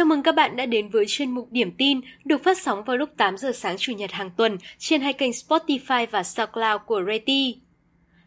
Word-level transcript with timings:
Chào 0.00 0.04
mừng 0.04 0.22
các 0.22 0.34
bạn 0.34 0.56
đã 0.56 0.66
đến 0.66 0.88
với 0.88 1.04
chuyên 1.08 1.30
mục 1.30 1.48
Điểm 1.50 1.72
tin 1.78 2.00
được 2.24 2.44
phát 2.44 2.58
sóng 2.58 2.84
vào 2.84 2.96
lúc 2.96 3.08
8 3.16 3.36
giờ 3.36 3.52
sáng 3.52 3.76
Chủ 3.78 3.92
nhật 3.92 4.12
hàng 4.12 4.30
tuần 4.36 4.58
trên 4.78 5.00
hai 5.00 5.12
kênh 5.12 5.30
Spotify 5.30 6.06
và 6.10 6.22
SoundCloud 6.22 6.80
của 6.86 7.02
Reti. 7.06 7.56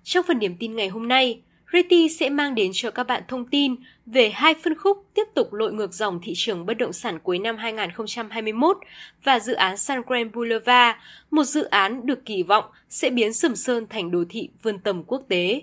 Trong 0.03 0.25
phần 0.27 0.39
điểm 0.39 0.55
tin 0.59 0.75
ngày 0.75 0.87
hôm 0.87 1.07
nay, 1.07 1.41
Reti 1.73 2.09
sẽ 2.09 2.29
mang 2.29 2.55
đến 2.55 2.71
cho 2.73 2.91
các 2.91 3.03
bạn 3.03 3.23
thông 3.27 3.45
tin 3.45 3.75
về 4.05 4.29
hai 4.29 4.53
phân 4.63 4.75
khúc 4.75 5.05
tiếp 5.13 5.23
tục 5.35 5.53
lội 5.53 5.73
ngược 5.73 5.93
dòng 5.93 6.19
thị 6.23 6.33
trường 6.35 6.65
bất 6.65 6.73
động 6.73 6.93
sản 6.93 7.19
cuối 7.19 7.39
năm 7.39 7.57
2021 7.57 8.77
và 9.23 9.39
dự 9.39 9.53
án 9.53 9.77
Sun 9.77 9.97
Grand 10.07 10.33
Boulevard, 10.33 10.97
một 11.31 11.43
dự 11.43 11.63
án 11.63 12.05
được 12.05 12.25
kỳ 12.25 12.43
vọng 12.43 12.65
sẽ 12.89 13.09
biến 13.09 13.33
Sầm 13.33 13.55
Sơn 13.55 13.85
thành 13.89 14.11
đô 14.11 14.23
thị 14.29 14.49
vươn 14.61 14.79
tầm 14.79 15.03
quốc 15.03 15.21
tế. 15.29 15.61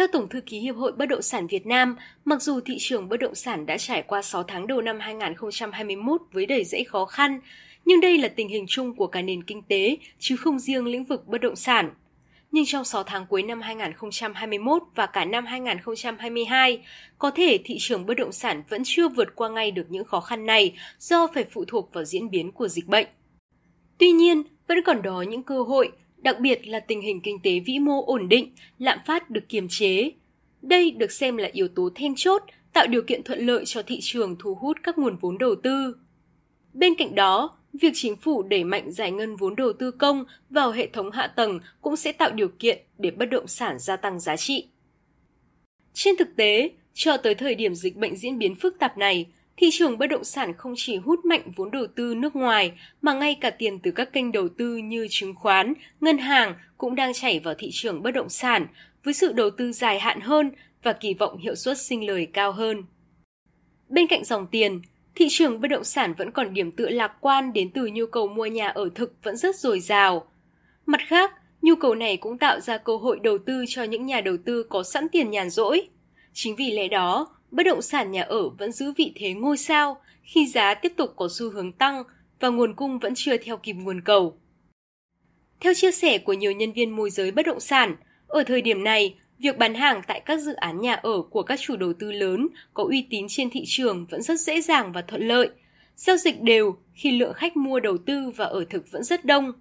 Theo 0.00 0.06
Tổng 0.12 0.28
thư 0.28 0.40
ký 0.40 0.58
Hiệp 0.58 0.76
hội 0.76 0.92
Bất 0.92 1.06
động 1.06 1.22
sản 1.22 1.46
Việt 1.46 1.66
Nam, 1.66 1.96
mặc 2.24 2.42
dù 2.42 2.60
thị 2.60 2.76
trường 2.78 3.08
bất 3.08 3.16
động 3.16 3.34
sản 3.34 3.66
đã 3.66 3.78
trải 3.78 4.02
qua 4.02 4.22
6 4.22 4.42
tháng 4.42 4.66
đầu 4.66 4.80
năm 4.80 5.00
2021 5.00 6.20
với 6.32 6.46
đầy 6.46 6.64
rẫy 6.64 6.84
khó 6.84 7.04
khăn, 7.04 7.40
nhưng 7.84 8.00
đây 8.00 8.18
là 8.18 8.28
tình 8.28 8.48
hình 8.48 8.64
chung 8.68 8.94
của 8.96 9.06
cả 9.06 9.22
nền 9.22 9.42
kinh 9.42 9.62
tế, 9.62 9.96
chứ 10.18 10.36
không 10.36 10.58
riêng 10.58 10.86
lĩnh 10.86 11.04
vực 11.04 11.26
bất 11.26 11.40
động 11.40 11.56
sản. 11.56 11.90
Nhưng 12.52 12.64
trong 12.66 12.84
6 12.84 13.02
tháng 13.02 13.26
cuối 13.26 13.42
năm 13.42 13.60
2021 13.60 14.82
và 14.94 15.06
cả 15.06 15.24
năm 15.24 15.46
2022, 15.46 16.82
có 17.18 17.30
thể 17.30 17.58
thị 17.64 17.76
trường 17.80 18.06
bất 18.06 18.14
động 18.14 18.32
sản 18.32 18.62
vẫn 18.68 18.82
chưa 18.84 19.08
vượt 19.08 19.28
qua 19.34 19.48
ngay 19.48 19.70
được 19.70 19.86
những 19.88 20.04
khó 20.04 20.20
khăn 20.20 20.46
này 20.46 20.74
do 20.98 21.26
phải 21.34 21.44
phụ 21.50 21.64
thuộc 21.64 21.92
vào 21.92 22.04
diễn 22.04 22.30
biến 22.30 22.52
của 22.52 22.68
dịch 22.68 22.86
bệnh. 22.86 23.06
Tuy 23.98 24.10
nhiên, 24.10 24.42
vẫn 24.68 24.78
còn 24.84 25.02
đó 25.02 25.24
những 25.28 25.42
cơ 25.42 25.62
hội 25.62 25.92
đặc 26.22 26.40
biệt 26.40 26.68
là 26.68 26.80
tình 26.80 27.00
hình 27.00 27.20
kinh 27.20 27.38
tế 27.42 27.60
vĩ 27.60 27.78
mô 27.78 28.04
ổn 28.06 28.28
định, 28.28 28.52
lạm 28.78 28.98
phát 29.06 29.30
được 29.30 29.48
kiềm 29.48 29.66
chế. 29.68 30.10
Đây 30.62 30.90
được 30.90 31.12
xem 31.12 31.36
là 31.36 31.48
yếu 31.52 31.68
tố 31.68 31.90
then 31.94 32.14
chốt 32.16 32.42
tạo 32.72 32.86
điều 32.86 33.02
kiện 33.02 33.22
thuận 33.22 33.46
lợi 33.46 33.64
cho 33.66 33.82
thị 33.82 33.98
trường 34.02 34.36
thu 34.38 34.54
hút 34.54 34.76
các 34.82 34.98
nguồn 34.98 35.16
vốn 35.16 35.38
đầu 35.38 35.54
tư. 35.54 35.96
Bên 36.72 36.94
cạnh 36.98 37.14
đó, 37.14 37.58
việc 37.72 37.90
chính 37.94 38.16
phủ 38.16 38.42
đẩy 38.42 38.64
mạnh 38.64 38.92
giải 38.92 39.10
ngân 39.10 39.36
vốn 39.36 39.56
đầu 39.56 39.72
tư 39.72 39.90
công 39.90 40.24
vào 40.50 40.70
hệ 40.70 40.86
thống 40.86 41.10
hạ 41.10 41.26
tầng 41.26 41.60
cũng 41.80 41.96
sẽ 41.96 42.12
tạo 42.12 42.30
điều 42.30 42.48
kiện 42.48 42.78
để 42.98 43.10
bất 43.10 43.26
động 43.26 43.46
sản 43.46 43.78
gia 43.78 43.96
tăng 43.96 44.20
giá 44.20 44.36
trị. 44.36 44.68
Trên 45.94 46.16
thực 46.16 46.36
tế, 46.36 46.70
cho 46.94 47.16
tới 47.16 47.34
thời 47.34 47.54
điểm 47.54 47.74
dịch 47.74 47.96
bệnh 47.96 48.16
diễn 48.16 48.38
biến 48.38 48.54
phức 48.54 48.78
tạp 48.78 48.98
này, 48.98 49.26
thị 49.56 49.68
trường 49.72 49.98
bất 49.98 50.06
động 50.06 50.24
sản 50.24 50.52
không 50.56 50.74
chỉ 50.76 50.96
hút 50.96 51.24
mạnh 51.24 51.52
vốn 51.56 51.70
đầu 51.70 51.86
tư 51.96 52.14
nước 52.14 52.36
ngoài 52.36 52.72
mà 53.02 53.14
ngay 53.14 53.36
cả 53.40 53.50
tiền 53.50 53.78
từ 53.78 53.90
các 53.90 54.12
kênh 54.12 54.32
đầu 54.32 54.48
tư 54.48 54.76
như 54.76 55.06
chứng 55.10 55.34
khoán, 55.34 55.74
ngân 56.00 56.18
hàng 56.18 56.54
cũng 56.78 56.94
đang 56.94 57.12
chảy 57.12 57.40
vào 57.40 57.54
thị 57.58 57.68
trường 57.72 58.02
bất 58.02 58.10
động 58.10 58.28
sản 58.28 58.66
với 59.04 59.14
sự 59.14 59.32
đầu 59.32 59.50
tư 59.50 59.72
dài 59.72 60.00
hạn 60.00 60.20
hơn 60.20 60.50
và 60.82 60.92
kỳ 60.92 61.14
vọng 61.14 61.38
hiệu 61.38 61.54
suất 61.54 61.78
sinh 61.78 62.06
lời 62.06 62.26
cao 62.32 62.52
hơn. 62.52 62.84
Bên 63.88 64.06
cạnh 64.06 64.24
dòng 64.24 64.46
tiền, 64.46 64.82
thị 65.14 65.26
trường 65.30 65.60
bất 65.60 65.68
động 65.68 65.84
sản 65.84 66.14
vẫn 66.18 66.30
còn 66.30 66.54
điểm 66.54 66.72
tựa 66.72 66.88
lạc 66.88 67.12
quan 67.20 67.52
đến 67.52 67.70
từ 67.70 67.86
nhu 67.92 68.06
cầu 68.06 68.28
mua 68.28 68.46
nhà 68.46 68.68
ở 68.68 68.88
thực 68.94 69.14
vẫn 69.22 69.36
rất 69.36 69.56
dồi 69.56 69.80
dào. 69.80 70.26
Mặt 70.86 71.00
khác, 71.06 71.32
nhu 71.62 71.74
cầu 71.76 71.94
này 71.94 72.16
cũng 72.16 72.38
tạo 72.38 72.60
ra 72.60 72.78
cơ 72.78 72.96
hội 72.96 73.18
đầu 73.22 73.38
tư 73.38 73.64
cho 73.68 73.82
những 73.82 74.06
nhà 74.06 74.20
đầu 74.20 74.36
tư 74.44 74.62
có 74.62 74.82
sẵn 74.82 75.08
tiền 75.08 75.30
nhàn 75.30 75.50
rỗi. 75.50 75.88
Chính 76.32 76.56
vì 76.56 76.70
lẽ 76.70 76.88
đó, 76.88 77.28
bất 77.50 77.62
động 77.62 77.82
sản 77.82 78.10
nhà 78.10 78.22
ở 78.22 78.48
vẫn 78.48 78.72
giữ 78.72 78.92
vị 78.96 79.12
thế 79.14 79.32
ngôi 79.32 79.56
sao 79.56 80.00
khi 80.22 80.46
giá 80.46 80.74
tiếp 80.74 80.92
tục 80.96 81.12
có 81.16 81.28
xu 81.30 81.50
hướng 81.50 81.72
tăng 81.72 82.02
và 82.40 82.48
nguồn 82.48 82.74
cung 82.74 82.98
vẫn 82.98 83.12
chưa 83.16 83.36
theo 83.36 83.56
kịp 83.56 83.72
nguồn 83.72 84.00
cầu. 84.00 84.38
Theo 85.60 85.74
chia 85.74 85.92
sẻ 85.92 86.18
của 86.18 86.32
nhiều 86.32 86.52
nhân 86.52 86.72
viên 86.72 86.90
môi 86.90 87.10
giới 87.10 87.30
bất 87.30 87.46
động 87.46 87.60
sản, 87.60 87.96
ở 88.26 88.42
thời 88.42 88.62
điểm 88.62 88.84
này, 88.84 89.14
việc 89.38 89.58
bán 89.58 89.74
hàng 89.74 90.02
tại 90.06 90.20
các 90.20 90.36
dự 90.36 90.52
án 90.54 90.80
nhà 90.80 90.94
ở 90.94 91.22
của 91.30 91.42
các 91.42 91.60
chủ 91.60 91.76
đầu 91.76 91.92
tư 91.92 92.12
lớn 92.12 92.48
có 92.74 92.84
uy 92.84 93.06
tín 93.10 93.26
trên 93.28 93.50
thị 93.50 93.62
trường 93.66 94.06
vẫn 94.10 94.22
rất 94.22 94.40
dễ 94.40 94.60
dàng 94.60 94.92
và 94.92 95.02
thuận 95.02 95.28
lợi. 95.28 95.48
Giao 95.96 96.16
dịch 96.16 96.42
đều 96.42 96.76
khi 96.92 97.10
lượng 97.10 97.32
khách 97.34 97.56
mua 97.56 97.80
đầu 97.80 97.98
tư 97.98 98.30
và 98.36 98.44
ở 98.44 98.64
thực 98.70 98.90
vẫn 98.90 99.04
rất 99.04 99.24
đông. 99.24 99.52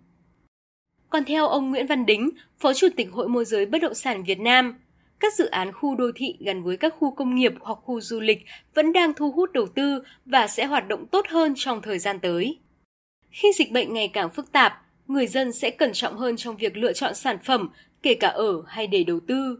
Còn 1.10 1.26
theo 1.26 1.48
ông 1.48 1.70
Nguyễn 1.70 1.88
Văn 1.88 2.06
Đính, 2.06 2.30
Phó 2.60 2.74
Chủ 2.74 2.88
tịch 2.96 3.12
Hội 3.12 3.28
môi 3.28 3.46
giới 3.46 3.66
bất 3.66 3.82
động 3.82 3.94
sản 3.94 4.24
Việt 4.24 4.40
Nam, 4.40 4.80
các 5.20 5.34
dự 5.34 5.46
án 5.46 5.72
khu 5.72 5.96
đô 5.96 6.12
thị 6.16 6.36
gắn 6.40 6.64
với 6.64 6.78
các 6.78 6.94
khu 7.00 7.12
công 7.12 7.36
nghiệp 7.36 7.54
hoặc 7.60 7.78
khu 7.84 8.02
du 8.02 8.20
lịch 8.20 8.46
vẫn 8.74 8.94
đang 8.94 9.14
thu 9.14 9.32
hút 9.32 9.52
đầu 9.52 9.68
tư 9.68 10.04
và 10.26 10.48
sẽ 10.48 10.66
hoạt 10.66 10.88
động 10.88 11.06
tốt 11.08 11.26
hơn 11.30 11.54
trong 11.58 11.82
thời 11.82 12.00
gian 12.00 12.20
tới. 12.20 12.60
Khi 13.32 13.52
dịch 13.56 13.72
bệnh 13.72 13.94
ngày 13.94 14.08
càng 14.08 14.30
phức 14.30 14.52
tạp, 14.52 14.86
người 15.08 15.28
dân 15.28 15.52
sẽ 15.52 15.70
cẩn 15.70 15.94
trọng 15.94 16.18
hơn 16.18 16.38
trong 16.38 16.58
việc 16.58 16.78
lựa 16.78 16.94
chọn 16.94 17.16
sản 17.16 17.38
phẩm, 17.44 17.70
kể 18.02 18.14
cả 18.14 18.28
ở 18.28 18.64
hay 18.68 18.88
để 18.88 19.04
đầu 19.04 19.20
tư. 19.28 19.60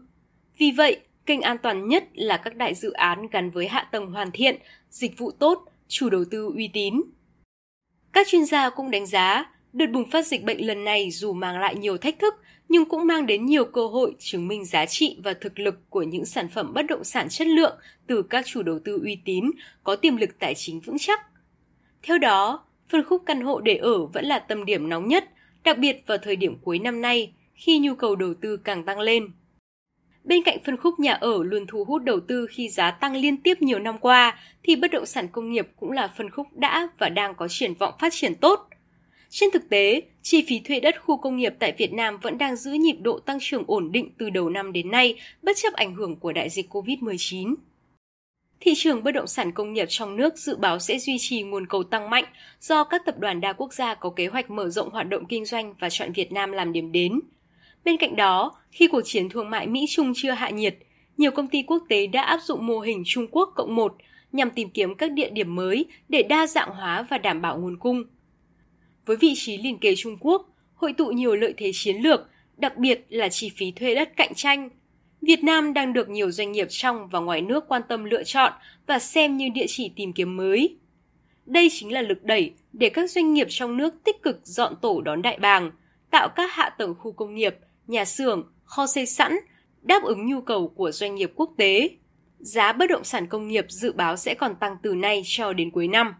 Vì 0.58 0.70
vậy, 0.70 1.00
kênh 1.26 1.40
an 1.40 1.56
toàn 1.62 1.88
nhất 1.88 2.04
là 2.14 2.36
các 2.36 2.56
đại 2.56 2.74
dự 2.74 2.92
án 2.92 3.26
gắn 3.28 3.50
với 3.50 3.68
hạ 3.68 3.88
tầng 3.92 4.06
hoàn 4.06 4.30
thiện, 4.30 4.56
dịch 4.90 5.18
vụ 5.18 5.30
tốt, 5.30 5.64
chủ 5.88 6.10
đầu 6.10 6.24
tư 6.30 6.52
uy 6.56 6.68
tín. 6.72 7.02
Các 8.12 8.26
chuyên 8.30 8.44
gia 8.44 8.70
cũng 8.70 8.90
đánh 8.90 9.06
giá, 9.06 9.52
đợt 9.72 9.86
bùng 9.92 10.10
phát 10.10 10.26
dịch 10.26 10.44
bệnh 10.44 10.66
lần 10.66 10.84
này 10.84 11.10
dù 11.10 11.32
mang 11.32 11.58
lại 11.58 11.74
nhiều 11.74 11.96
thách 11.96 12.18
thức 12.18 12.34
nhưng 12.70 12.84
cũng 12.84 13.06
mang 13.06 13.26
đến 13.26 13.46
nhiều 13.46 13.64
cơ 13.64 13.86
hội 13.86 14.14
chứng 14.18 14.48
minh 14.48 14.64
giá 14.64 14.86
trị 14.86 15.16
và 15.24 15.34
thực 15.40 15.58
lực 15.58 15.90
của 15.90 16.02
những 16.02 16.24
sản 16.24 16.48
phẩm 16.48 16.74
bất 16.74 16.82
động 16.82 17.04
sản 17.04 17.28
chất 17.28 17.46
lượng 17.46 17.78
từ 18.06 18.22
các 18.22 18.46
chủ 18.46 18.62
đầu 18.62 18.78
tư 18.84 19.00
uy 19.02 19.18
tín, 19.24 19.50
có 19.84 19.96
tiềm 19.96 20.16
lực 20.16 20.30
tài 20.38 20.54
chính 20.54 20.80
vững 20.80 20.98
chắc. 20.98 21.20
Theo 22.02 22.18
đó, 22.18 22.64
phân 22.88 23.04
khúc 23.04 23.22
căn 23.26 23.40
hộ 23.40 23.60
để 23.60 23.76
ở 23.76 24.06
vẫn 24.06 24.24
là 24.24 24.38
tâm 24.38 24.64
điểm 24.64 24.88
nóng 24.88 25.08
nhất, 25.08 25.24
đặc 25.64 25.78
biệt 25.78 26.02
vào 26.06 26.18
thời 26.18 26.36
điểm 26.36 26.56
cuối 26.62 26.78
năm 26.78 27.00
nay, 27.00 27.32
khi 27.54 27.78
nhu 27.78 27.94
cầu 27.94 28.16
đầu 28.16 28.34
tư 28.34 28.56
càng 28.56 28.84
tăng 28.84 29.00
lên. 29.00 29.30
Bên 30.24 30.42
cạnh 30.42 30.58
phân 30.64 30.76
khúc 30.76 31.00
nhà 31.00 31.12
ở 31.12 31.44
luôn 31.44 31.66
thu 31.68 31.84
hút 31.84 32.02
đầu 32.04 32.20
tư 32.20 32.46
khi 32.50 32.68
giá 32.68 32.90
tăng 32.90 33.16
liên 33.16 33.36
tiếp 33.36 33.62
nhiều 33.62 33.78
năm 33.78 33.98
qua, 33.98 34.38
thì 34.62 34.76
bất 34.76 34.90
động 34.90 35.06
sản 35.06 35.28
công 35.28 35.50
nghiệp 35.50 35.68
cũng 35.76 35.90
là 35.90 36.08
phân 36.16 36.30
khúc 36.30 36.46
đã 36.52 36.88
và 36.98 37.08
đang 37.08 37.34
có 37.34 37.48
triển 37.48 37.74
vọng 37.74 37.94
phát 37.98 38.12
triển 38.12 38.34
tốt– 38.34 38.68
trên 39.30 39.50
thực 39.50 39.68
tế, 39.68 40.02
chi 40.22 40.44
phí 40.48 40.60
thuê 40.60 40.80
đất 40.80 40.94
khu 41.04 41.16
công 41.16 41.36
nghiệp 41.36 41.54
tại 41.58 41.74
Việt 41.78 41.92
Nam 41.92 42.18
vẫn 42.22 42.38
đang 42.38 42.56
giữ 42.56 42.72
nhịp 42.72 42.96
độ 43.02 43.18
tăng 43.18 43.38
trưởng 43.40 43.64
ổn 43.66 43.92
định 43.92 44.10
từ 44.18 44.30
đầu 44.30 44.50
năm 44.50 44.72
đến 44.72 44.90
nay, 44.90 45.20
bất 45.42 45.56
chấp 45.56 45.72
ảnh 45.72 45.94
hưởng 45.94 46.16
của 46.16 46.32
đại 46.32 46.48
dịch 46.48 46.74
COVID-19. 46.74 47.54
Thị 48.60 48.72
trường 48.76 49.04
bất 49.04 49.10
động 49.10 49.26
sản 49.26 49.52
công 49.52 49.72
nghiệp 49.72 49.86
trong 49.88 50.16
nước 50.16 50.38
dự 50.38 50.56
báo 50.56 50.78
sẽ 50.78 50.98
duy 50.98 51.16
trì 51.18 51.42
nguồn 51.42 51.66
cầu 51.66 51.82
tăng 51.82 52.10
mạnh 52.10 52.24
do 52.60 52.84
các 52.84 53.02
tập 53.06 53.18
đoàn 53.18 53.40
đa 53.40 53.52
quốc 53.52 53.72
gia 53.72 53.94
có 53.94 54.10
kế 54.10 54.26
hoạch 54.26 54.50
mở 54.50 54.68
rộng 54.68 54.90
hoạt 54.90 55.08
động 55.08 55.24
kinh 55.28 55.44
doanh 55.44 55.74
và 55.78 55.90
chọn 55.90 56.12
Việt 56.12 56.32
Nam 56.32 56.52
làm 56.52 56.72
điểm 56.72 56.92
đến. 56.92 57.20
Bên 57.84 57.96
cạnh 57.96 58.16
đó, 58.16 58.52
khi 58.70 58.88
cuộc 58.88 59.02
chiến 59.04 59.28
thương 59.28 59.50
mại 59.50 59.66
Mỹ-Trung 59.66 60.12
chưa 60.16 60.30
hạ 60.30 60.50
nhiệt, 60.50 60.74
nhiều 61.16 61.30
công 61.30 61.48
ty 61.48 61.62
quốc 61.62 61.82
tế 61.88 62.06
đã 62.06 62.22
áp 62.22 62.40
dụng 62.42 62.66
mô 62.66 62.80
hình 62.80 63.02
Trung 63.06 63.26
Quốc 63.30 63.52
cộng 63.56 63.76
một 63.76 63.94
nhằm 64.32 64.50
tìm 64.50 64.70
kiếm 64.70 64.94
các 64.94 65.12
địa 65.12 65.30
điểm 65.30 65.54
mới 65.54 65.84
để 66.08 66.22
đa 66.22 66.46
dạng 66.46 66.70
hóa 66.70 67.06
và 67.10 67.18
đảm 67.18 67.42
bảo 67.42 67.58
nguồn 67.58 67.78
cung– 67.78 68.04
với 69.06 69.16
vị 69.16 69.32
trí 69.36 69.56
liền 69.56 69.78
kề 69.78 69.94
Trung 69.96 70.16
Quốc, 70.20 70.48
hội 70.74 70.92
tụ 70.92 71.06
nhiều 71.06 71.36
lợi 71.36 71.54
thế 71.56 71.70
chiến 71.74 71.96
lược, 71.96 72.20
đặc 72.56 72.76
biệt 72.76 73.06
là 73.08 73.28
chi 73.28 73.50
phí 73.56 73.70
thuê 73.70 73.94
đất 73.94 74.16
cạnh 74.16 74.34
tranh. 74.34 74.70
Việt 75.22 75.44
Nam 75.44 75.74
đang 75.74 75.92
được 75.92 76.08
nhiều 76.08 76.30
doanh 76.30 76.52
nghiệp 76.52 76.66
trong 76.70 77.08
và 77.08 77.20
ngoài 77.20 77.40
nước 77.40 77.64
quan 77.68 77.82
tâm 77.88 78.04
lựa 78.04 78.22
chọn 78.24 78.52
và 78.86 78.98
xem 78.98 79.36
như 79.36 79.48
địa 79.48 79.66
chỉ 79.68 79.92
tìm 79.96 80.12
kiếm 80.12 80.36
mới. 80.36 80.76
Đây 81.46 81.68
chính 81.72 81.92
là 81.92 82.02
lực 82.02 82.24
đẩy 82.24 82.52
để 82.72 82.88
các 82.88 83.10
doanh 83.10 83.34
nghiệp 83.34 83.46
trong 83.50 83.76
nước 83.76 83.94
tích 84.04 84.22
cực 84.22 84.40
dọn 84.44 84.74
tổ 84.82 85.00
đón 85.00 85.22
đại 85.22 85.38
bàng, 85.38 85.70
tạo 86.10 86.28
các 86.28 86.52
hạ 86.52 86.70
tầng 86.78 86.94
khu 86.98 87.12
công 87.12 87.34
nghiệp, 87.34 87.56
nhà 87.86 88.04
xưởng, 88.04 88.52
kho 88.64 88.86
xây 88.86 89.06
sẵn, 89.06 89.36
đáp 89.82 90.02
ứng 90.02 90.26
nhu 90.26 90.40
cầu 90.40 90.68
của 90.68 90.90
doanh 90.90 91.14
nghiệp 91.14 91.32
quốc 91.34 91.50
tế. 91.56 91.88
Giá 92.38 92.72
bất 92.72 92.86
động 92.90 93.04
sản 93.04 93.26
công 93.26 93.48
nghiệp 93.48 93.66
dự 93.68 93.92
báo 93.92 94.16
sẽ 94.16 94.34
còn 94.34 94.54
tăng 94.56 94.76
từ 94.82 94.94
nay 94.94 95.22
cho 95.24 95.52
đến 95.52 95.70
cuối 95.70 95.88
năm. 95.88 96.14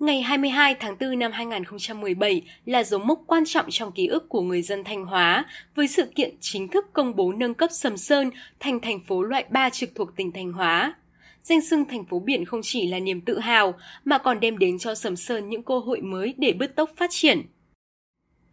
Ngày 0.00 0.22
22 0.22 0.74
tháng 0.74 0.96
4 1.00 1.18
năm 1.18 1.32
2017 1.32 2.42
là 2.64 2.82
dấu 2.82 3.00
mốc 3.00 3.22
quan 3.26 3.44
trọng 3.46 3.66
trong 3.70 3.92
ký 3.92 4.06
ức 4.06 4.28
của 4.28 4.40
người 4.40 4.62
dân 4.62 4.84
Thanh 4.84 5.04
Hóa 5.04 5.44
với 5.74 5.88
sự 5.88 6.04
kiện 6.14 6.34
chính 6.40 6.68
thức 6.68 6.86
công 6.92 7.16
bố 7.16 7.32
nâng 7.32 7.54
cấp 7.54 7.70
Sầm 7.72 7.96
Sơn 7.96 8.30
thành 8.60 8.80
thành 8.80 9.00
phố 9.00 9.22
loại 9.22 9.44
3 9.50 9.70
trực 9.70 9.90
thuộc 9.94 10.16
tỉnh 10.16 10.32
Thanh 10.32 10.52
Hóa. 10.52 10.94
Danh 11.42 11.60
xưng 11.60 11.84
thành 11.84 12.04
phố 12.04 12.18
biển 12.20 12.44
không 12.44 12.60
chỉ 12.62 12.88
là 12.88 12.98
niềm 12.98 13.20
tự 13.20 13.38
hào 13.38 13.74
mà 14.04 14.18
còn 14.18 14.40
đem 14.40 14.58
đến 14.58 14.78
cho 14.78 14.94
Sầm 14.94 15.16
Sơn 15.16 15.48
những 15.48 15.62
cơ 15.62 15.78
hội 15.78 16.00
mới 16.00 16.34
để 16.38 16.52
bứt 16.52 16.76
tốc 16.76 16.90
phát 16.96 17.10
triển. 17.10 17.42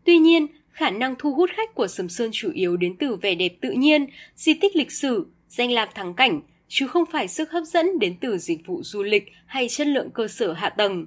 Tuy 0.03 0.17
nhiên, 0.17 0.47
khả 0.71 0.89
năng 0.89 1.15
thu 1.19 1.33
hút 1.33 1.49
khách 1.55 1.75
của 1.75 1.87
Sầm 1.87 2.09
Sơn 2.09 2.29
chủ 2.33 2.51
yếu 2.53 2.77
đến 2.77 2.95
từ 2.99 3.15
vẻ 3.15 3.35
đẹp 3.35 3.53
tự 3.61 3.71
nhiên, 3.71 4.07
di 4.35 4.53
tích 4.53 4.75
lịch 4.75 4.91
sử, 4.91 5.27
danh 5.47 5.71
lam 5.71 5.89
thắng 5.95 6.13
cảnh, 6.13 6.41
chứ 6.67 6.87
không 6.87 7.05
phải 7.11 7.27
sức 7.27 7.51
hấp 7.51 7.63
dẫn 7.63 7.99
đến 7.99 8.15
từ 8.21 8.37
dịch 8.37 8.65
vụ 8.65 8.83
du 8.83 9.03
lịch 9.03 9.23
hay 9.45 9.69
chất 9.69 9.87
lượng 9.87 10.09
cơ 10.13 10.27
sở 10.27 10.53
hạ 10.53 10.69
tầng. 10.69 11.05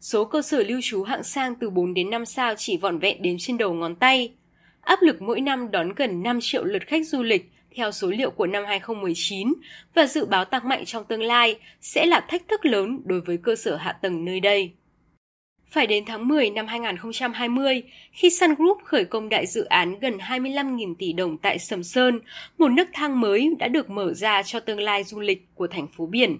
Số 0.00 0.24
cơ 0.24 0.42
sở 0.42 0.62
lưu 0.62 0.80
trú 0.82 1.02
hạng 1.02 1.22
sang 1.22 1.54
từ 1.54 1.70
4 1.70 1.94
đến 1.94 2.10
5 2.10 2.26
sao 2.26 2.54
chỉ 2.56 2.76
vỏn 2.76 2.98
vẹn 2.98 3.22
đến 3.22 3.36
trên 3.38 3.58
đầu 3.58 3.74
ngón 3.74 3.94
tay. 3.94 4.32
Áp 4.80 5.02
lực 5.02 5.22
mỗi 5.22 5.40
năm 5.40 5.70
đón 5.70 5.94
gần 5.94 6.22
5 6.22 6.38
triệu 6.42 6.64
lượt 6.64 6.86
khách 6.86 7.06
du 7.06 7.22
lịch 7.22 7.50
theo 7.76 7.92
số 7.92 8.10
liệu 8.10 8.30
của 8.30 8.46
năm 8.46 8.64
2019 8.66 9.52
và 9.94 10.06
dự 10.06 10.26
báo 10.26 10.44
tăng 10.44 10.68
mạnh 10.68 10.84
trong 10.84 11.04
tương 11.04 11.22
lai 11.22 11.58
sẽ 11.80 12.06
là 12.06 12.20
thách 12.20 12.48
thức 12.48 12.66
lớn 12.66 13.00
đối 13.04 13.20
với 13.20 13.36
cơ 13.36 13.56
sở 13.56 13.76
hạ 13.76 13.92
tầng 13.92 14.24
nơi 14.24 14.40
đây. 14.40 14.70
phải 15.70 15.86
đến 15.86 16.04
tháng 16.06 16.28
10 16.28 16.50
năm 16.50 16.66
2020 16.66 17.82
khi 18.12 18.30
Sun 18.30 18.54
Group 18.54 18.78
khởi 18.84 19.04
công 19.04 19.28
đại 19.28 19.46
dự 19.46 19.64
án 19.64 19.98
gần 19.98 20.16
25.000 20.18 20.94
tỷ 20.98 21.12
đồng 21.12 21.38
tại 21.38 21.58
Sầm 21.58 21.82
Sơn, 21.82 22.20
một 22.58 22.68
nước 22.68 22.88
thang 22.92 23.20
mới 23.20 23.54
đã 23.58 23.68
được 23.68 23.90
mở 23.90 24.14
ra 24.14 24.42
cho 24.42 24.60
tương 24.60 24.80
lai 24.80 25.04
du 25.04 25.20
lịch 25.20 25.48
của 25.54 25.66
thành 25.66 25.86
phố 25.86 26.06
biển. 26.06 26.38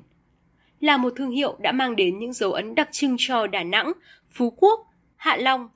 Là 0.80 0.96
một 0.96 1.12
thương 1.16 1.30
hiệu 1.30 1.56
đã 1.60 1.72
mang 1.72 1.96
đến 1.96 2.18
những 2.18 2.32
dấu 2.32 2.52
ấn 2.52 2.74
đặc 2.74 2.88
trưng 2.92 3.16
cho 3.18 3.46
Đà 3.46 3.62
Nẵng, 3.62 3.92
Phú 4.30 4.50
Quốc, 4.50 4.80
Hạ 5.16 5.36
Long. 5.36 5.68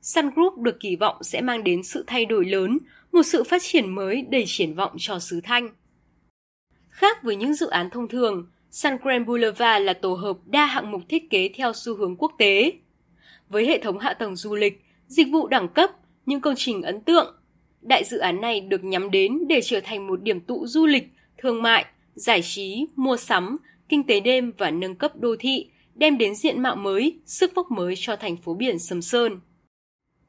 Sun 0.00 0.30
Group 0.30 0.58
được 0.58 0.80
kỳ 0.80 0.96
vọng 0.96 1.16
sẽ 1.22 1.40
mang 1.40 1.64
đến 1.64 1.82
sự 1.82 2.04
thay 2.06 2.24
đổi 2.24 2.44
lớn, 2.44 2.78
một 3.12 3.22
sự 3.22 3.44
phát 3.44 3.62
triển 3.62 3.94
mới 3.94 4.22
đầy 4.22 4.44
triển 4.46 4.74
vọng 4.74 4.92
cho 4.98 5.18
xứ 5.18 5.40
Thanh. 5.44 5.68
Khác 6.88 7.22
với 7.22 7.36
những 7.36 7.54
dự 7.54 7.66
án 7.66 7.90
thông 7.90 8.08
thường, 8.08 8.46
Sun 8.70 8.92
Grand 9.02 9.26
Boulevard 9.26 9.84
là 9.84 9.92
tổ 9.92 10.14
hợp 10.14 10.36
đa 10.46 10.66
hạng 10.66 10.90
mục 10.90 11.02
thiết 11.08 11.30
kế 11.30 11.50
theo 11.54 11.72
xu 11.72 11.96
hướng 11.96 12.16
quốc 12.16 12.32
tế. 12.38 12.72
Với 13.48 13.66
hệ 13.66 13.78
thống 13.78 13.98
hạ 13.98 14.14
tầng 14.14 14.36
du 14.36 14.54
lịch, 14.54 14.84
dịch 15.06 15.26
vụ 15.32 15.48
đẳng 15.48 15.68
cấp, 15.68 15.90
những 16.26 16.40
công 16.40 16.54
trình 16.56 16.82
ấn 16.82 17.00
tượng, 17.00 17.36
đại 17.80 18.04
dự 18.04 18.18
án 18.18 18.40
này 18.40 18.60
được 18.60 18.84
nhắm 18.84 19.10
đến 19.10 19.38
để 19.48 19.60
trở 19.64 19.80
thành 19.80 20.06
một 20.06 20.22
điểm 20.22 20.40
tụ 20.40 20.66
du 20.66 20.86
lịch, 20.86 21.08
thương 21.38 21.62
mại, 21.62 21.84
giải 22.14 22.42
trí, 22.42 22.86
mua 22.96 23.16
sắm, 23.16 23.56
kinh 23.88 24.04
tế 24.06 24.20
đêm 24.20 24.52
và 24.58 24.70
nâng 24.70 24.94
cấp 24.94 25.16
đô 25.16 25.36
thị, 25.38 25.66
đem 25.94 26.18
đến 26.18 26.34
diện 26.34 26.62
mạo 26.62 26.76
mới, 26.76 27.18
sức 27.26 27.52
vóc 27.54 27.70
mới 27.70 27.94
cho 27.96 28.16
thành 28.16 28.36
phố 28.36 28.54
biển 28.54 28.78
Sầm 28.78 29.02
Sơn. 29.02 29.40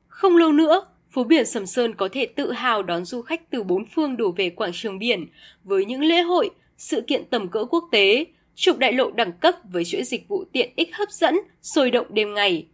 Không 0.08 0.38
lâu 0.38 0.52
nữa, 0.52 0.86
phố 1.10 1.24
biển 1.24 1.46
Sầm 1.46 1.66
Sơn 1.66 1.96
có 1.96 2.10
thể 2.12 2.26
tự 2.26 2.52
hào 2.52 2.84
đón 2.84 3.06
du 3.06 3.22
khách 3.22 3.50
từ 3.50 3.64
bốn 3.64 3.86
phương 3.86 4.18
đổ 4.18 4.32
về 4.32 4.50
quảng 4.50 4.72
trường 4.74 5.00
biển 5.00 5.26
với 5.64 5.86
những 5.86 6.02
lễ 6.02 6.22
hội, 6.22 6.50
sự 6.78 7.02
kiện 7.02 7.24
tầm 7.30 7.48
cỡ 7.48 7.66
quốc 7.66 7.84
tế, 7.92 8.26
trục 8.56 8.78
đại 8.78 8.94
lộ 8.94 9.12
đẳng 9.12 9.32
cấp 9.32 9.56
với 9.72 9.86
chuỗi 9.86 10.04
dịch 10.04 10.28
vụ 10.28 10.44
tiện 10.54 10.74
ích 10.76 10.96
hấp 10.96 11.10
dẫn, 11.12 11.38
sôi 11.62 11.92
động 11.92 12.08
đêm 12.10 12.34
ngày. 12.34 12.68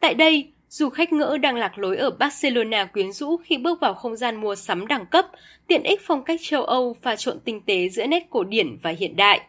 Tại 0.00 0.14
đây, 0.14 0.48
du 0.68 0.88
khách 0.88 1.12
ngỡ 1.12 1.38
đang 1.38 1.56
lạc 1.56 1.78
lối 1.78 1.96
ở 1.96 2.10
Barcelona 2.10 2.84
quyến 2.84 3.12
rũ 3.12 3.36
khi 3.36 3.56
bước 3.56 3.80
vào 3.80 3.94
không 3.94 4.16
gian 4.16 4.40
mua 4.40 4.54
sắm 4.54 4.86
đẳng 4.86 5.06
cấp, 5.06 5.26
tiện 5.66 5.82
ích 5.82 6.00
phong 6.04 6.24
cách 6.24 6.40
châu 6.42 6.64
Âu 6.64 6.96
pha 7.02 7.16
trộn 7.16 7.40
tinh 7.44 7.60
tế 7.66 7.88
giữa 7.88 8.06
nét 8.06 8.26
cổ 8.30 8.44
điển 8.44 8.76
và 8.82 8.90
hiện 8.90 9.16
đại. 9.16 9.40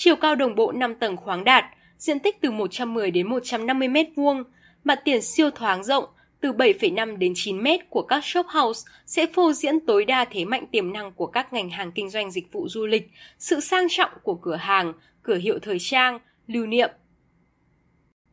Chiều 0.00 0.16
cao 0.16 0.34
đồng 0.34 0.54
bộ 0.54 0.72
5 0.72 0.94
tầng 0.94 1.16
khoáng 1.16 1.44
đạt, 1.44 1.64
diện 1.98 2.18
tích 2.18 2.40
từ 2.40 2.50
110 2.50 3.10
đến 3.10 3.28
150 3.28 3.88
mét 3.88 4.06
vuông, 4.16 4.44
mặt 4.84 5.00
tiền 5.04 5.22
siêu 5.22 5.50
thoáng 5.50 5.84
rộng, 5.84 6.04
từ 6.40 6.52
7,5 6.52 7.16
đến 7.16 7.32
9 7.36 7.62
mét 7.62 7.90
của 7.90 8.02
các 8.02 8.24
shop 8.24 8.46
house 8.46 8.90
sẽ 9.06 9.26
phô 9.26 9.52
diễn 9.52 9.80
tối 9.86 10.04
đa 10.04 10.24
thế 10.24 10.44
mạnh 10.44 10.66
tiềm 10.72 10.92
năng 10.92 11.12
của 11.12 11.26
các 11.26 11.52
ngành 11.52 11.70
hàng 11.70 11.92
kinh 11.92 12.10
doanh 12.10 12.30
dịch 12.30 12.52
vụ 12.52 12.68
du 12.68 12.86
lịch, 12.86 13.10
sự 13.38 13.60
sang 13.60 13.86
trọng 13.90 14.10
của 14.22 14.34
cửa 14.34 14.56
hàng, 14.56 14.92
cửa 15.22 15.36
hiệu 15.36 15.58
thời 15.62 15.78
trang, 15.80 16.18
lưu 16.46 16.66
niệm. 16.66 16.90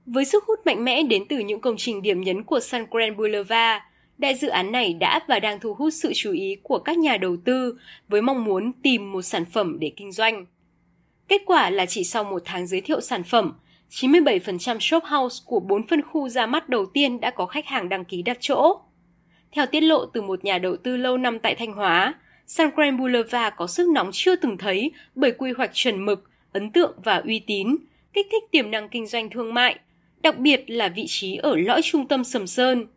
Với 0.05 0.25
sức 0.25 0.43
hút 0.43 0.59
mạnh 0.65 0.83
mẽ 0.83 1.03
đến 1.03 1.23
từ 1.29 1.39
những 1.39 1.61
công 1.61 1.75
trình 1.77 2.01
điểm 2.01 2.21
nhấn 2.21 2.43
của 2.43 2.59
Sun 2.59 2.85
Grand 2.91 3.17
Boulevard, 3.17 3.83
đại 4.17 4.35
dự 4.35 4.47
án 4.47 4.71
này 4.71 4.93
đã 4.93 5.19
và 5.27 5.39
đang 5.39 5.59
thu 5.59 5.73
hút 5.73 5.93
sự 5.93 6.11
chú 6.15 6.31
ý 6.31 6.57
của 6.63 6.79
các 6.79 6.97
nhà 6.97 7.17
đầu 7.17 7.37
tư 7.45 7.77
với 8.07 8.21
mong 8.21 8.43
muốn 8.43 8.71
tìm 8.83 9.11
một 9.11 9.21
sản 9.21 9.45
phẩm 9.45 9.79
để 9.79 9.91
kinh 9.95 10.11
doanh. 10.11 10.45
Kết 11.27 11.41
quả 11.45 11.69
là 11.69 11.85
chỉ 11.85 12.03
sau 12.03 12.23
một 12.23 12.41
tháng 12.45 12.67
giới 12.67 12.81
thiệu 12.81 13.01
sản 13.01 13.23
phẩm, 13.23 13.53
97% 13.89 14.79
shop 14.79 15.03
house 15.03 15.43
của 15.45 15.59
4 15.59 15.87
phân 15.87 16.01
khu 16.01 16.29
ra 16.29 16.45
mắt 16.45 16.69
đầu 16.69 16.85
tiên 16.85 17.19
đã 17.19 17.31
có 17.31 17.45
khách 17.45 17.65
hàng 17.65 17.89
đăng 17.89 18.05
ký 18.05 18.21
đặt 18.21 18.37
chỗ. 18.39 18.79
Theo 19.51 19.65
tiết 19.65 19.81
lộ 19.81 20.05
từ 20.05 20.21
một 20.21 20.43
nhà 20.43 20.57
đầu 20.57 20.77
tư 20.77 20.97
lâu 20.97 21.17
năm 21.17 21.39
tại 21.39 21.55
Thanh 21.55 21.73
Hóa, 21.73 22.13
Sun 22.47 22.69
Grand 22.75 22.99
Boulevard 22.99 23.55
có 23.57 23.67
sức 23.67 23.89
nóng 23.89 24.09
chưa 24.13 24.35
từng 24.35 24.57
thấy 24.57 24.91
bởi 25.15 25.31
quy 25.31 25.51
hoạch 25.51 25.71
chuẩn 25.73 26.05
mực, 26.05 26.29
ấn 26.51 26.71
tượng 26.71 26.93
và 27.03 27.17
uy 27.17 27.39
tín, 27.39 27.75
kích 28.13 28.27
thích 28.31 28.43
tiềm 28.51 28.71
năng 28.71 28.89
kinh 28.89 29.07
doanh 29.07 29.29
thương 29.29 29.53
mại, 29.53 29.79
đặc 30.21 30.37
biệt 30.37 30.63
là 30.67 30.89
vị 30.89 31.05
trí 31.07 31.35
ở 31.35 31.55
lõi 31.55 31.81
trung 31.81 32.07
tâm 32.07 32.23
Sầm 32.23 32.47
Sơn. 32.47 32.87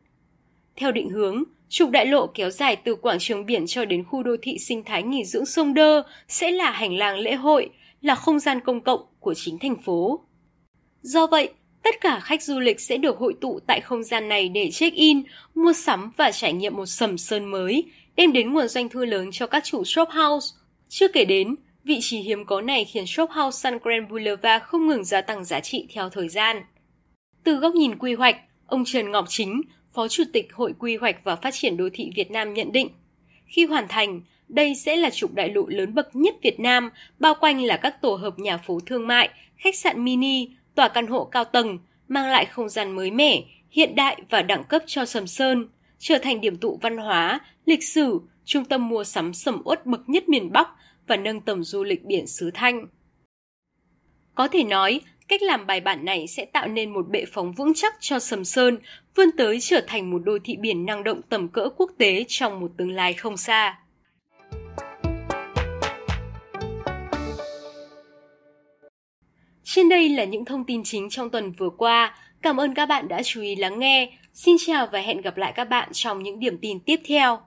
Theo 0.77 0.93
định 0.93 1.09
hướng, 1.09 1.45
trục 1.69 1.91
đại 1.91 2.07
lộ 2.07 2.27
kéo 2.27 2.51
dài 2.51 2.77
từ 2.77 2.95
quảng 2.95 3.19
trường 3.19 3.47
biển 3.47 3.67
cho 3.67 3.85
đến 3.85 4.05
khu 4.05 4.23
đô 4.23 4.37
thị 4.43 4.59
sinh 4.59 4.85
thái 4.85 5.03
nghỉ 5.03 5.25
dưỡng 5.25 5.47
sông 5.47 5.75
Đơ 5.75 6.03
sẽ 6.29 6.51
là 6.51 6.71
hành 6.71 6.97
lang 6.97 7.19
lễ 7.19 7.35
hội, 7.35 7.71
là 8.01 8.15
không 8.15 8.39
gian 8.39 8.61
công 8.61 8.81
cộng 8.81 9.01
của 9.21 9.35
chính 9.35 9.59
thành 9.59 9.83
phố. 9.83 10.21
Do 11.03 11.27
vậy, 11.27 11.51
tất 11.83 12.01
cả 12.01 12.21
khách 12.21 12.43
du 12.43 12.61
lịch 12.61 12.81
sẽ 12.81 12.97
được 12.97 13.19
hội 13.19 13.35
tụ 13.41 13.61
tại 13.67 13.81
không 13.81 14.03
gian 14.03 14.29
này 14.29 14.49
để 14.49 14.71
check-in, 14.71 15.23
mua 15.55 15.73
sắm 15.73 16.13
và 16.17 16.31
trải 16.31 16.53
nghiệm 16.53 16.77
một 16.77 16.87
sầm 16.87 17.19
sơn 17.19 17.51
mới, 17.51 17.85
đem 18.17 18.33
đến 18.33 18.53
nguồn 18.53 18.69
doanh 18.69 18.89
thu 18.89 19.01
lớn 19.01 19.29
cho 19.33 19.47
các 19.47 19.65
chủ 19.65 19.85
shop 19.85 20.09
house. 20.09 20.47
Chưa 20.89 21.09
kể 21.09 21.25
đến, 21.25 21.57
vị 21.85 21.99
trí 22.01 22.19
hiếm 22.19 22.45
có 22.45 22.61
này 22.61 22.85
khiến 22.85 23.07
shop 23.07 23.31
house 23.31 23.71
Sun 23.71 23.79
Grand 23.83 24.11
Boulevard 24.11 24.65
không 24.65 24.87
ngừng 24.87 25.05
gia 25.05 25.21
tăng 25.21 25.45
giá 25.45 25.61
trị 25.61 25.87
theo 25.95 26.09
thời 26.09 26.29
gian. 26.29 26.63
Từ 27.45 27.55
góc 27.55 27.75
nhìn 27.75 27.99
quy 27.99 28.15
hoạch, 28.15 28.37
ông 28.67 28.85
Trần 28.85 29.11
Ngọc 29.11 29.25
Chính, 29.29 29.63
Phó 29.95 30.09
Chủ 30.09 30.25
tịch 30.33 30.53
Hội 30.53 30.73
Quy 30.79 30.97
hoạch 30.97 31.25
và 31.25 31.37
Phát 31.37 31.55
triển 31.55 31.77
Đô 31.77 31.89
thị 31.93 32.11
Việt 32.17 32.31
Nam 32.31 32.55
nhận 32.55 32.73
định, 32.73 32.89
khi 33.47 33.65
hoàn 33.65 33.89
thành, 33.89 34.21
đây 34.49 34.75
sẽ 34.75 34.97
là 34.97 35.11
trục 35.11 35.35
đại 35.35 35.51
lộ 35.55 35.67
lớn 35.67 35.95
bậc 35.95 36.17
nhất 36.17 36.35
Việt 36.43 36.61
Nam, 36.61 36.91
bao 37.19 37.35
quanh 37.41 37.65
là 37.65 37.77
các 37.77 38.03
tổ 38.03 38.15
hợp 38.15 38.39
nhà 38.39 38.57
phố 38.57 38.81
thương 38.87 39.07
mại, 39.07 39.29
khách 39.57 39.77
sạn 39.77 40.05
mini, 40.05 40.49
tòa 40.75 40.89
căn 40.89 41.07
hộ 41.07 41.25
cao 41.25 41.45
tầng, 41.45 41.79
mang 42.09 42.27
lại 42.27 42.45
không 42.45 42.69
gian 42.69 42.97
mới 42.97 43.11
mẻ, 43.11 43.43
hiện 43.71 43.95
đại 43.95 44.23
và 44.31 44.43
đẳng 44.43 44.65
cấp 44.65 44.83
cho 44.87 45.05
Sầm 45.05 45.27
Sơn, 45.27 45.69
trở 45.99 46.19
thành 46.19 46.41
điểm 46.41 46.57
tụ 46.57 46.79
văn 46.83 46.97
hóa, 46.97 47.41
lịch 47.67 47.85
sử, 47.85 48.21
trung 48.45 48.65
tâm 48.65 48.89
mua 48.89 49.05
sắm 49.05 49.35
sầm 49.35 49.63
uất 49.65 49.87
bậc 49.87 50.09
nhất 50.09 50.29
miền 50.29 50.53
Bắc 50.53 50.69
và 51.07 51.17
nâng 51.17 51.41
tầm 51.41 51.65
du 51.65 51.85
lịch 51.85 52.05
biển 52.05 52.27
xứ 52.27 52.51
Thanh. 52.55 52.87
Có 54.35 54.49
thể 54.49 54.65
nói, 54.65 55.01
cách 55.29 55.43
làm 55.43 55.67
bài 55.67 55.81
bản 55.81 56.05
này 56.05 56.27
sẽ 56.27 56.45
tạo 56.45 56.69
nên 56.69 56.91
một 56.91 57.09
bệ 57.09 57.25
phóng 57.33 57.53
vững 57.53 57.73
chắc 57.75 57.95
cho 58.01 58.19
Sầm 58.19 58.45
Sơn 58.45 58.79
vươn 59.15 59.29
tới 59.37 59.61
trở 59.61 59.81
thành 59.87 60.11
một 60.11 60.19
đô 60.25 60.39
thị 60.45 60.57
biển 60.57 60.87
năng 60.87 61.05
động 61.05 61.21
tầm 61.29 61.49
cỡ 61.49 61.69
quốc 61.77 61.91
tế 61.99 62.25
trong 62.29 62.61
một 62.61 62.71
tương 62.77 62.93
lai 62.93 63.15
không 63.15 63.37
xa. 63.37 63.79
Trên 69.71 69.89
đây 69.89 70.09
là 70.09 70.25
những 70.25 70.45
thông 70.45 70.65
tin 70.65 70.83
chính 70.85 71.11
trong 71.11 71.31
tuần 71.31 71.53
vừa 71.53 71.71
qua. 71.71 72.15
Cảm 72.43 72.61
ơn 72.61 72.75
các 72.75 72.87
bạn 72.87 73.09
đã 73.09 73.23
chú 73.23 73.41
ý 73.41 73.57
lắng 73.57 73.79
nghe. 73.79 74.13
Xin 74.35 74.57
chào 74.67 74.87
và 74.93 75.01
hẹn 75.01 75.21
gặp 75.21 75.37
lại 75.37 75.53
các 75.57 75.65
bạn 75.65 75.89
trong 75.93 76.23
những 76.23 76.41
điểm 76.41 76.59
tin 76.63 76.81
tiếp 76.81 77.01
theo. 77.09 77.41